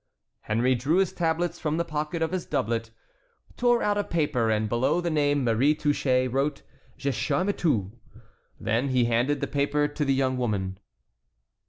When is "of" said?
2.23-2.31